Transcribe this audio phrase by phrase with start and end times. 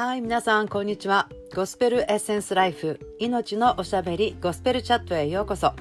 [0.00, 1.28] はい皆さんこんにちは。
[1.54, 5.74] ゴスペルエッセンスライフ命のおしゃべりゴスペルチャットへようこそ。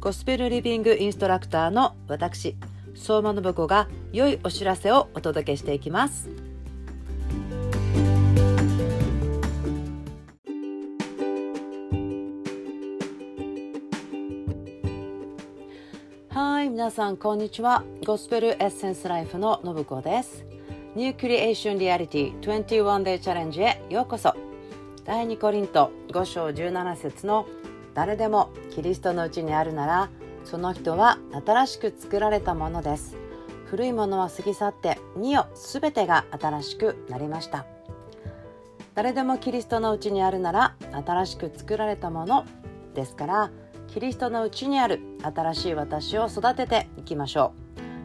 [0.00, 2.56] ゴスペルリビングインストラクターの私
[2.94, 6.30] 相馬信子が良いお知らせをお届けしていきます。
[16.30, 17.84] はい皆さんこんにちは。
[18.06, 20.53] ゴスペルエッセンスライフの信子です。
[20.94, 24.32] ニュークリエーションリアリティ21 Day チャレンジへようこそ。
[25.04, 27.48] 第2コリント5章17節の
[27.94, 30.10] 誰でもキリストのうちにあるなら
[30.44, 33.16] その人は新しく作られたものです。
[33.66, 37.66] 古いものは過ぎ去って見よすべてが新しくなりました。
[38.94, 42.44] 誰でもキリストのうちにあるなら新しく作られたもの
[42.94, 43.50] ですから
[43.88, 47.52] キリストのうちにある新しい私を育てていきましょ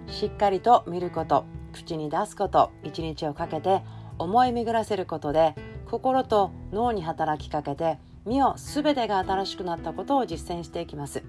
[0.07, 0.11] う。
[0.11, 1.45] しっかりと見ること。
[1.69, 3.81] 口に出すこと一日をかけて
[4.17, 11.23] 思い巡らせることで心と脳に働きかけて身を全てが新しくなったことを実践していきます。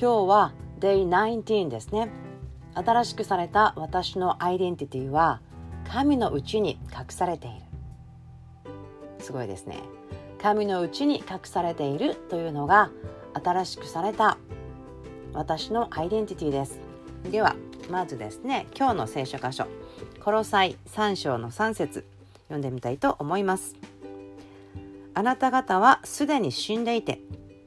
[0.00, 2.10] 今日は Day19 ですね。
[2.74, 5.40] 新しくされた私のアイデンティティは
[5.84, 7.56] 神のうちに隠されている。
[9.18, 9.78] すごいですね。
[10.40, 12.90] 神のうちに隠されているというのが
[13.34, 14.38] 新しくされた
[15.34, 16.80] 私のアイデンティティです。
[17.30, 17.54] では
[17.90, 19.66] まずですね今日の聖書箇所
[20.22, 22.06] コロサイ3章の3節
[22.44, 23.74] 読んでみたいと思います。
[25.12, 27.20] あなた方はすでに死んでいて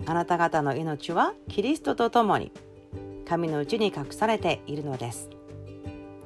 [0.06, 2.52] あなた方の命はキリストと共に
[3.28, 5.30] 神のうちに隠されているのです。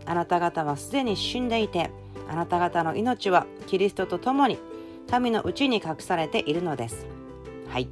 [0.05, 1.89] あなた方はすでに死んでいて
[2.29, 4.57] あなた方の命はキリストと共に
[5.09, 7.07] 神のうちに隠されているのです。
[7.67, 7.89] はい。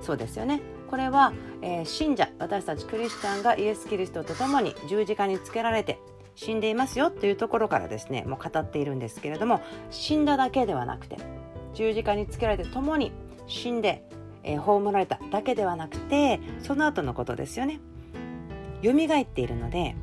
[0.00, 0.60] そうですよね。
[0.94, 5.98] これは、えー、信者私たちクリスチャンがイエス・キリストと共に十字架につけられて
[6.36, 11.16] 死んでいますよというところからですねもう語っているんですけれども死んだだけではなくて
[11.74, 13.10] 十字架につけられて共に
[13.48, 14.08] 死んで、
[14.44, 17.80] えー、葬られただけではなくてその後のことですよね。
[18.84, 19.96] 蘇っているので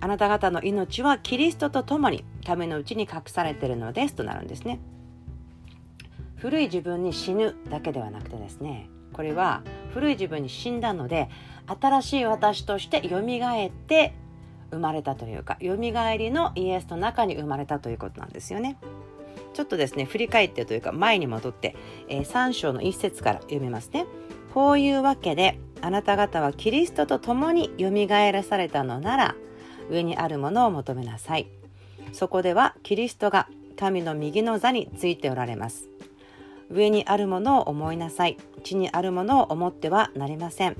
[0.00, 4.80] あなた方の命はキリストと共に神のうちに隠されているのですとなるんですね。
[6.36, 9.62] 古い自分に死ぬだけではなくてですねこれは
[9.92, 11.28] 古い自分に死んだので
[11.66, 14.14] 新しい私としてよみがえって
[14.70, 18.76] 生まれたというかよみがえりのイエスの中に生まれたということなんですよね。
[19.52, 21.74] ちょっとですね振り返ってというか前に戻って、
[22.08, 24.06] えー、3章の一節から読みますね。
[24.54, 29.34] こういうわけであなた方はキリストと共によみがえらされたのなら
[29.90, 31.48] 上にあるものを求めなさい。
[32.12, 35.89] そこではキリストが神の右の座についておられます。
[36.70, 38.36] 上にあるものを思いなさい。
[38.62, 40.76] 地にあるものを思ってはなりません。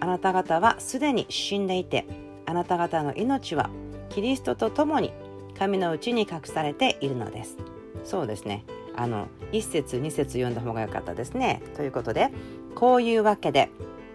[0.00, 2.06] あなた方はすでに死んでいて
[2.46, 3.70] あなた方の命は
[4.08, 5.12] キリストと共に
[5.58, 7.58] 神のうちに隠されているのです。
[8.04, 8.64] そうですね。
[8.96, 11.62] あの1節2節読んだ方が良かったですね。
[11.76, 12.30] ということで
[12.74, 13.68] こういうわけで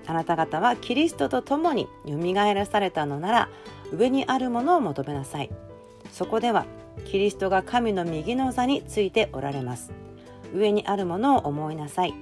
[0.07, 3.49] あなた方はキリストと共によみがえらされたのなら
[3.91, 5.49] 上にあるものを求めなさい。
[6.11, 6.65] そこでは
[7.05, 9.91] キリストが神の右の座についておられます。
[10.55, 12.13] 上にあるものを思いなさい。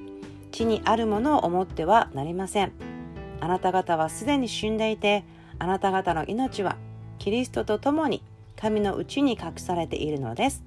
[0.51, 2.71] 地にあるものを思ってはなりません。
[3.39, 5.23] あなた方はすでに死んでいて
[5.59, 6.77] あなた方の命は
[7.19, 8.23] キリストと共に
[8.55, 10.63] 神のうちに隠されているのです。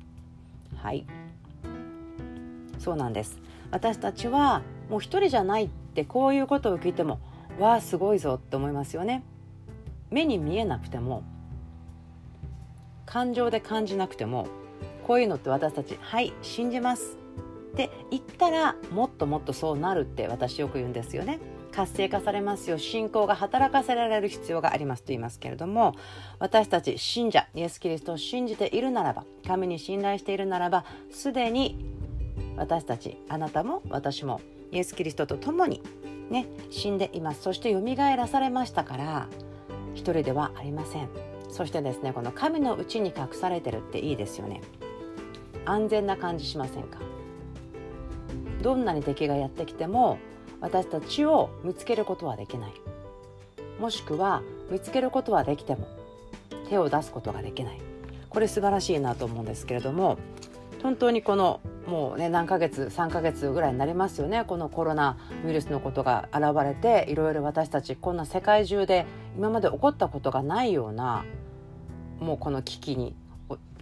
[0.77, 1.07] はい。
[2.79, 3.39] そうなんです。
[3.71, 7.19] 私たちはもう一人じゃないってこういうことを聞いても
[7.59, 9.25] わあすごいぞって思いますよね。
[10.11, 11.25] 目に見えなくても
[13.07, 14.47] 感情で感じなくても
[15.07, 17.16] こういうのって私たちはい信じます。
[17.77, 21.39] って言ったらもっともっとそうなるって私よく言うんですよね。
[21.73, 22.79] 活性化されますよ。
[22.79, 25.95] 信仰が働かせられる必要がありますと言いますけれども
[26.39, 31.77] 私たち信者イエス・キリストを信じているならば神に信頼しているならばすでに
[32.57, 34.41] 私たちあなたも私も
[34.73, 35.83] イエス・キリストと共に
[36.31, 37.43] ね死んでいます。
[37.43, 39.29] そしてよみがえらされましたから
[39.93, 41.11] 一人ではありません。
[41.51, 44.63] そしてですねこの神のうちに隠されてるっていいですよね。
[45.67, 47.01] 安全な感じしませんか？
[48.63, 50.19] どんなに敵がやってきても
[50.61, 52.73] 私たちを見つけることはできない。
[53.81, 55.87] もしくは見つけることはできても
[56.69, 57.81] 手を出すことができない。
[58.29, 60.19] これ素晴らしいなと思うんですけれども
[60.83, 64.45] 本当にこのもうね何ヶ月3ヶ月ぐらいになりますよね。
[64.47, 69.07] このコロナウイルスのことが現れていろいろ私たちこんな世界中で
[69.37, 71.25] 今まで起こったことがないような
[72.21, 73.15] もうこの危機に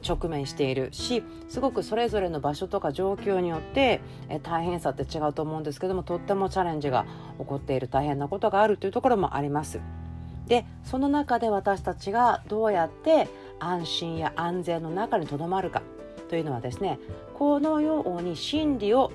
[0.06, 7.06] 直面しているしすごくそれぞれの場所とか状況によってえ大変さって違うと思うんですけどもとってもチャレンジが
[7.38, 9.80] 起こっている大変なことがあるというところもあります。
[10.46, 13.28] でその中で私たちがどうやって
[13.58, 15.82] 安心や安全の中にとどまるか
[16.28, 16.98] というのはですね
[17.32, 19.10] このように真理を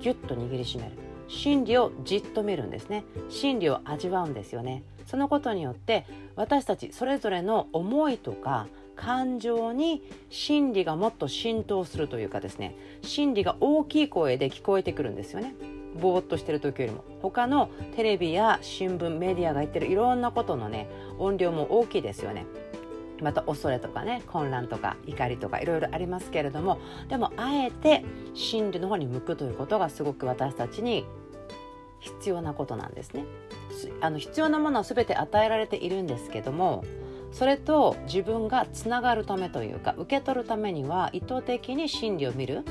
[0.00, 0.92] ギュッと握りしめる。
[1.28, 3.04] 真理をじっと見るんですね。
[3.28, 4.82] 真理を味わうんですよね。
[5.06, 15.54] そのことによって私たちそれぞれの思いとか感情に真理がもっと浸透するというかですね真理が大きい声で聞こえてくるんですよね。
[16.00, 17.04] ぼーっとしてる時よりも。
[17.22, 20.88] 他のテレビや新聞メディアが言ってるいろんなことのね
[21.18, 22.46] 音量も大きいですよね。
[23.22, 26.78] また恐れとかね混乱とか怒りとかいろいろありますけれども
[27.08, 28.04] でもあえて
[28.34, 31.06] 真理の方に向くということがすごく私たちに
[32.00, 33.24] 必要なことなんですね。
[34.00, 36.84] あの必要なものは全て与えられているんですけども
[37.36, 42.64] それと自分がつながるためというか受け取るためには意図的に真理を見る、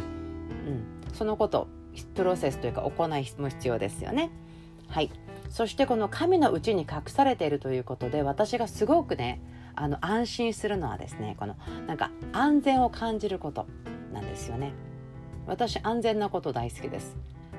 [0.50, 1.68] うん、そのこと
[2.16, 4.32] プロセスというか行いも必要ですよね。
[4.88, 5.12] はい。
[5.52, 9.40] そしてこの神のうちに隠されているということで私がすごくね
[9.76, 13.68] あの安心するのはですねこのなんか安全を感じること
[14.12, 14.74] なんですよね。
[15.46, 17.16] 私安全なこと大好きです。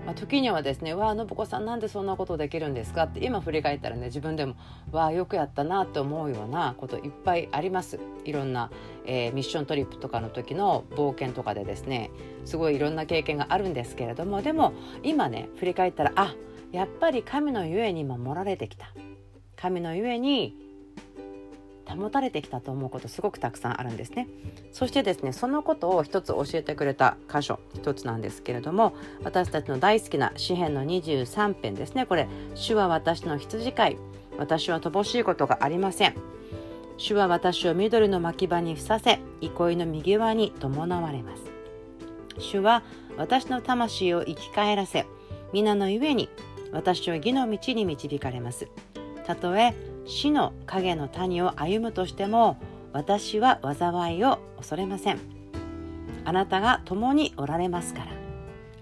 [0.06, 4.54] まあ、時にはですね「わあ信子さんなんでそんなことできるんですか?」って今振り返ったらね自分でも
[4.92, 8.70] 「わあよくやったな」って思うようなこといっぱいありますいろんな、
[9.04, 12.10] えー、ミッショントリップとかの時の冒険とかでですね
[12.44, 14.72] すごいいろんな経験があるんですけれどもでも
[15.02, 16.34] 今ね振り返ったらあ
[16.70, 18.86] やっぱり神のゆえに守られてきた
[19.56, 20.65] 神のゆえに
[21.88, 24.28] 保たれてきたと思うことすごくたくさんあるんですね。
[24.72, 32.06] そしてですねそのことを一つ教えてくれた箇所一つなんですけれども私たちの大好きな詩篇の23編ですね。
[32.06, 33.98] これ主は私の羊飼い。
[34.38, 36.14] 私は乏しいことがありません。
[36.98, 41.42] 主は私を緑の牧場にふさせ憩いの右側に伴われます。
[42.38, 42.82] 主は
[43.16, 45.06] 私の魂を生き返らせ
[45.52, 46.28] 皆のゆえに
[46.72, 48.68] 私を義の道に導かれます。
[49.26, 49.74] たとえ
[50.06, 52.56] 死の影の谷を歩むとしても
[52.92, 55.18] 私は災いを恐れません。
[56.24, 58.06] あなたが共におられますから。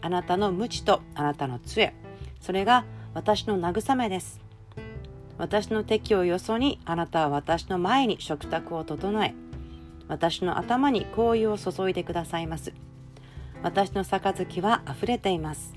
[0.00, 1.94] あなたの無知とあなたの杖。
[2.41, 2.85] それが
[3.15, 4.41] 私の慰めです。
[5.38, 9.35] 私の敵をよそにあなたは私の前に食卓を整え。
[10.06, 12.73] 私の頭に香油を注いでくださいます。
[13.62, 15.75] 私の杯は溢れています。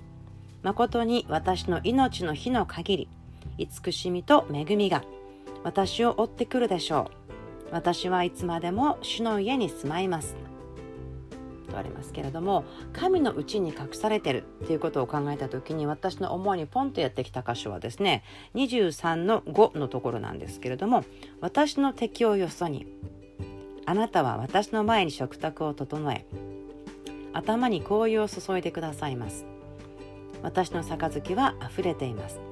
[0.62, 3.10] 誠に私の命の日の限り
[3.58, 5.04] 慈しみと恵みが
[5.64, 7.12] 私を追ってくるでしょ
[7.70, 7.72] う。
[7.72, 10.36] 私はいつまでも主の家に住まいます。
[11.68, 18.24] とありますけれども神のうちに隠されてるっていうことを考えた時に私の思いにポンとやってきた箇所はですね
[18.56, 21.04] 23の5のところなんですけれども
[21.42, 22.88] 私の敵をよそに
[23.86, 26.26] あなたは私の前に食卓を整え
[27.34, 29.46] 頭に香油を注いでくださいます。
[30.42, 32.47] 私の杯は溢れています。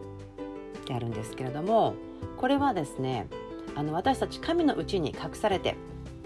[0.85, 1.95] ってあるんですけれども
[2.37, 3.27] これはですね
[3.75, 5.75] あの私たち神のうちに隠されて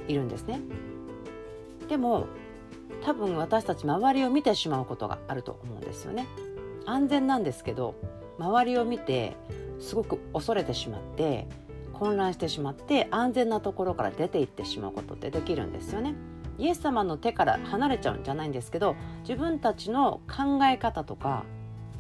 [0.07, 0.59] いるんですね。
[1.88, 2.27] でも
[3.03, 6.27] 多分私たち周りを見てしまうことがあると思うんですよね。
[6.85, 7.95] 安全なんですけど
[8.38, 9.35] 周りを見て
[9.79, 11.47] すごく恐れてしまって
[11.94, 16.15] 混乱してしまって安全なところから出ていってしまうことってできるんですよね。
[16.57, 21.45] イエス様の手から離れちゃうんじゃないんですけど自分たちの考え方とか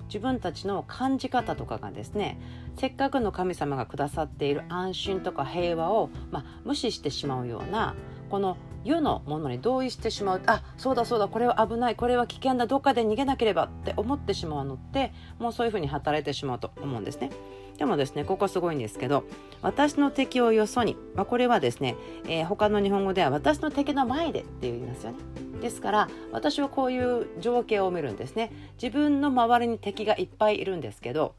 [0.09, 2.37] 自分たちの感じ方とかがですね
[2.77, 7.95] せっかくの神様がくださっている安心とか平和を、まあ、無視してしまうような
[8.29, 17.29] この世のものに同意してしまうあそうだそうだこれは危ないこれは危険だどっかで逃げなければって思ってしまうのってもうそういうふうに働いてしまうと思うんですね。
[17.77, 19.23] でもですねここすごいんですけど
[19.61, 21.95] 私の敵をよそに、まあ、これはですね、
[22.25, 25.17] えー、他の日本語では私の敵の前でって言いますよね。
[25.61, 31.35] ですから私はこういう情景を見るんですね自分の周りに敵がいっぱいいるんですけど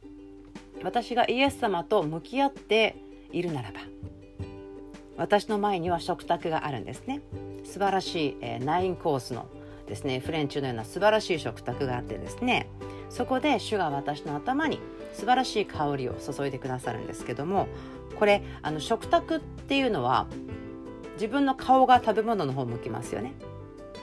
[0.82, 2.96] 私がイエス様と向き合って
[3.32, 3.80] いるならば
[5.20, 7.20] 私の前には食卓があるんですね。
[7.64, 9.46] 素晴らしい、えー、ナインコースの
[9.86, 12.70] ですねフレンチのような素晴らしい食卓があってですね。
[13.10, 14.80] そこで主が私の頭に
[15.12, 17.66] 素晴らしい香りを注いでくださるんですけども
[18.18, 20.26] これあの食卓っていうのは
[21.14, 23.34] 自分の顔が食べ物の方向きますよね。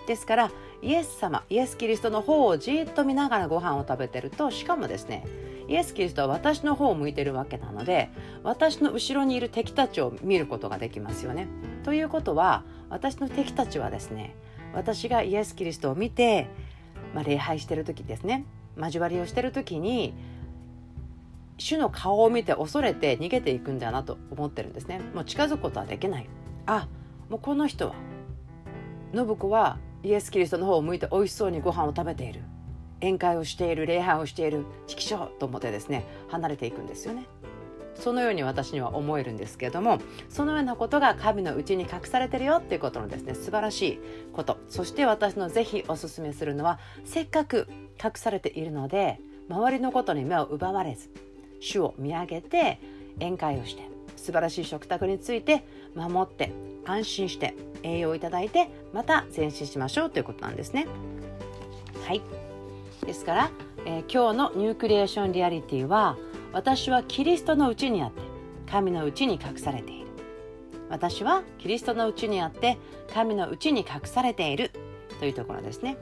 [0.05, 0.51] ですから
[0.83, 5.25] イエス様イエス・キリストの方をじっと見ながらご飯を食べてるとしかもですね
[5.67, 8.09] イエス・キリストは私の方を向いてるわけなので
[8.43, 11.47] 私の後ろにいる敵たちを見ることができますよね。
[11.83, 14.35] ということは私の敵たちはですね
[14.73, 16.47] 私がイエス・キリストを見て、
[17.13, 18.45] まあ、礼拝してる時ですね
[18.77, 20.13] 交わりをしてる時に
[21.57, 25.01] 主の顔を見て恐れて逃げていくんだなと思ってるんですね。
[25.13, 26.29] もう近づくことはできない。
[26.65, 26.87] あ
[27.29, 27.95] もうこの人は
[29.13, 32.41] 信子はイエス・キリストの方を向いて美味しそうにご飯を食べている。
[33.01, 37.25] 宴会をしている礼拝をしている指揮所と思ってですね離れていくんですよね。
[37.95, 39.97] そのように私には思えるんですけれども
[40.29, 43.99] そのようなことが神のうちに隠されてるよっていうことのですね素晴らしい
[44.33, 44.57] こと。
[44.69, 47.67] そして私のぜひおすすめするのはせっかく
[48.03, 51.09] 隠されているので周りのことに目を奪われず
[51.59, 52.79] 主を見上げて
[53.15, 55.63] 宴会をして素晴らしい食卓について
[55.95, 56.51] 守って
[56.85, 60.87] 安心して栄養をいただいてまた前進しましょうということなんですね。
[62.05, 62.21] はい。
[63.07, 63.51] ですから、
[63.85, 66.17] えー、今日のニュークリエーションリアリティは
[66.51, 68.21] 私はキリストのうちにあって
[68.69, 70.07] 神のうちに隠されている。
[70.89, 72.77] 私はキリストのうちにあって
[73.13, 74.71] 神のうちに隠されている
[75.19, 75.97] というところですね。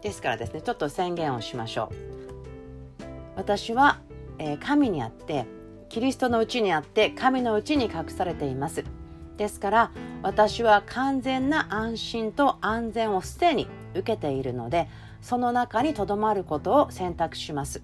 [0.00, 3.04] ですからですねちょっと宣言をしましょう。
[3.36, 4.00] 私は、
[4.38, 5.44] えー、神にあって
[5.90, 8.82] キリストのうちにあって神のうちに隠されています。
[9.36, 9.90] ですから
[10.22, 14.88] 私は完全な安心と安全をすでに受けているので
[15.20, 17.82] その中にとどまることを選択します。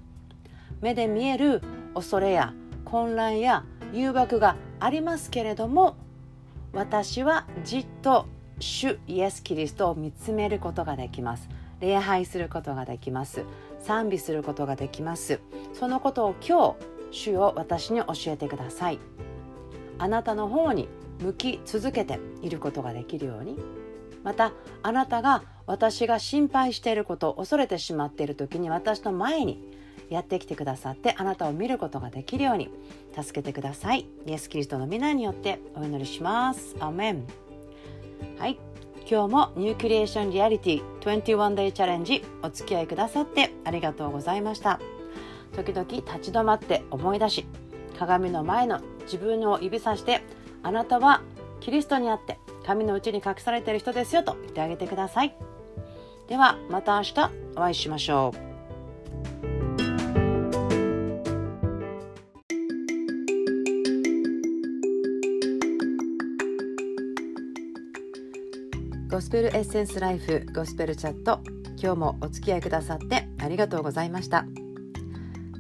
[0.81, 1.63] 目で見える
[1.95, 2.55] 恐れや
[2.85, 5.97] 混乱や誘惑がありますけれども
[6.73, 8.27] 私はじっと
[8.59, 11.49] 主イエス・キリストを見つめることができます。
[11.81, 13.45] 礼拝することができます。
[13.81, 15.41] 賛美することができます。
[15.75, 18.99] そのことを今日主を私に教えてください。
[19.99, 20.89] あなたの方に
[21.21, 23.59] 向き続けていることができるように。
[24.25, 24.53] また
[24.83, 29.71] あなたが私が心配していること恐れてしまっている時に私の前に
[30.11, 32.71] やってきてくださってあなたを見ることができるように
[33.15, 34.07] 助けてください。
[34.27, 36.77] イエス・キリストの皆によってお祈りします。
[36.81, 37.25] アメン。
[38.39, 38.59] はい。
[39.11, 44.81] 今日もニュークリエーションリアリティ 21day チャレンジお付き合いくださってありがとうございました。
[45.55, 47.47] 時々立ち止まって思い出し
[47.99, 50.23] 鏡の前の自分を指さして
[50.63, 51.23] あなたは
[51.61, 55.35] キリストにあって神のうちに隠されている人ですよと言ってあげてください。
[56.29, 58.53] ではまた明日お会いしましょう。
[69.11, 71.41] ゴスペルエッセンスライフゴスペルチャット。
[71.77, 74.47] 今日もお付き合いくださってありがとうございました。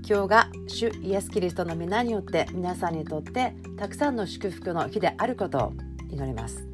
[0.08, 5.72] 今日が主イエス・キリストの皆によって皆さんにとってたくさんの祝福の日であることを
[6.10, 6.71] 祈ります。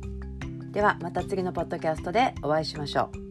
[0.72, 3.27] ではまた次のポッドキャストでお会いしましょう。